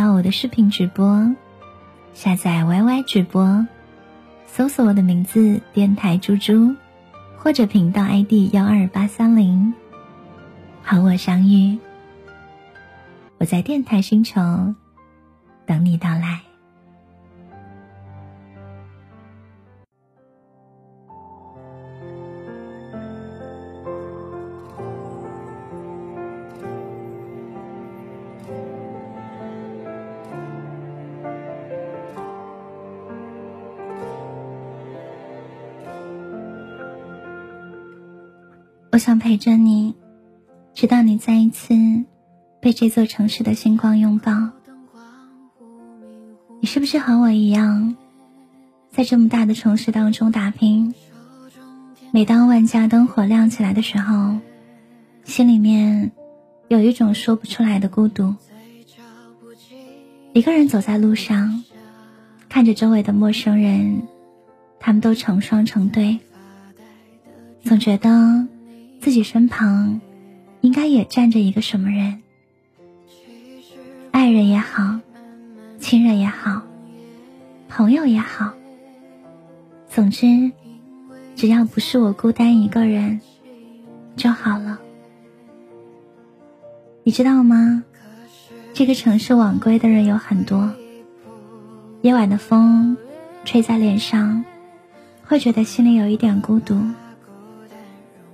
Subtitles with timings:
[0.00, 1.30] 到我的视频直播，
[2.14, 3.66] 下载 YY 直播，
[4.46, 6.74] 搜索我的名字“电台猪猪”，
[7.36, 9.74] 或者频道 ID 幺二八三零，
[10.82, 11.78] 和我相遇。
[13.36, 14.40] 我在电台星球
[15.66, 16.49] 等你到来。
[39.00, 39.94] 想陪着你，
[40.74, 41.74] 直到你再一次
[42.60, 44.50] 被这座城市的星光拥抱。
[46.60, 47.96] 你是不是和我一样，
[48.90, 50.94] 在这么大的城市当中打拼？
[52.12, 54.36] 每当万家灯火亮起来的时候，
[55.24, 56.12] 心里面
[56.68, 58.34] 有一种说不出来的孤独。
[60.34, 61.64] 一个人走在路上，
[62.50, 64.02] 看着周围的陌生人，
[64.78, 66.18] 他们都成双成对，
[67.64, 68.46] 总觉得。
[69.00, 70.00] 自己身旁，
[70.60, 72.20] 应该也站着一个什么人，
[74.10, 75.00] 爱人也好，
[75.78, 76.62] 亲人也好，
[77.66, 78.52] 朋友也好。
[79.88, 80.52] 总之，
[81.34, 83.22] 只要不是我孤单一个人
[84.16, 84.78] 就好了。
[87.02, 87.82] 你知道吗？
[88.74, 90.74] 这个城市晚归的人有很多。
[92.02, 92.98] 夜晚的风
[93.46, 94.44] 吹在脸上，
[95.24, 96.78] 会觉得心里有一点孤独。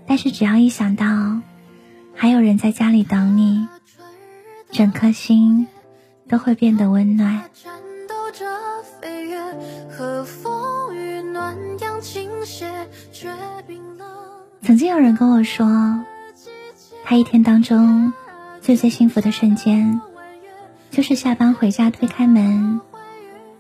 [0.07, 1.07] 但是只要一想到
[2.15, 3.67] 还有人在家里等你，
[4.71, 5.67] 整颗心
[6.29, 7.43] 都会变得温暖。
[14.63, 16.05] 曾经有人跟我说，
[17.05, 18.13] 他一天当中
[18.61, 20.01] 最最幸福的瞬间，
[20.91, 22.81] 就是下班回家推开门，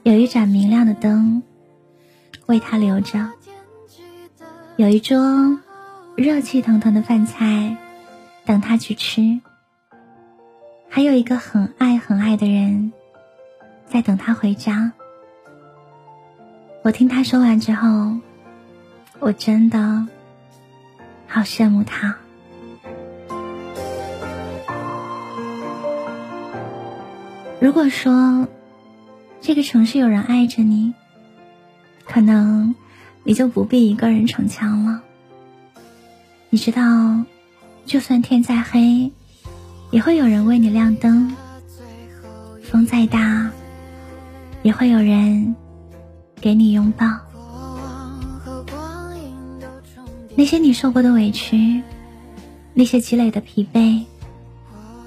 [0.04, 1.42] 有一盏明亮的灯
[2.46, 3.30] 为他留着，
[4.76, 5.58] 有一桌。
[6.16, 7.76] 热气腾腾的饭菜，
[8.46, 9.38] 等他去吃。
[10.88, 12.90] 还有一个很爱很爱的人，
[13.84, 14.92] 在等他回家。
[16.82, 18.16] 我听他说完之后，
[19.18, 20.06] 我真的
[21.26, 22.16] 好羡慕他。
[27.60, 28.48] 如果说
[29.42, 30.94] 这个城市有人爱着你，
[32.06, 32.74] 可能
[33.22, 35.02] 你就不必一个人逞强了。
[36.48, 36.80] 你知道，
[37.84, 39.10] 就算天再黑，
[39.90, 41.30] 也会有人为你亮灯；
[42.62, 43.50] 风再大，
[44.62, 45.54] 也会有人
[46.40, 47.06] 给你拥抱。
[50.34, 51.82] 那些你受过的委屈，
[52.74, 54.04] 那些积累的疲惫，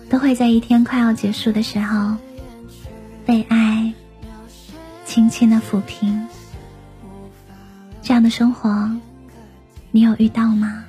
[0.10, 2.16] 都会在一天快要结束的时候，
[3.26, 3.94] 被爱
[5.06, 6.28] 轻轻的抚平。
[8.02, 8.92] 这样的生活，
[9.92, 10.84] 你有遇到吗？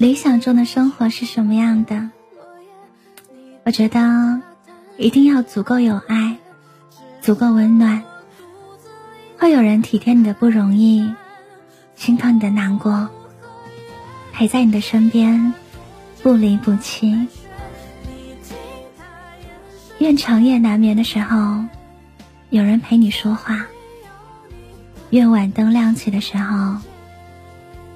[0.00, 2.08] 理想中的生活是什么样的？
[3.66, 4.40] 我觉得
[4.96, 6.38] 一定要足够有爱，
[7.20, 8.02] 足够温暖，
[9.36, 11.12] 会有人体贴你的不容易，
[11.96, 13.10] 心疼你的难过，
[14.32, 15.52] 陪在你的身边，
[16.22, 17.28] 不离不弃。
[19.98, 21.62] 愿长夜难眠的时候，
[22.48, 23.66] 有人陪你说话；
[25.10, 26.78] 愿晚灯亮起的时候，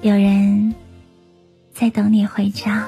[0.03, 0.75] 有人。
[1.75, 2.87] 在等你回家。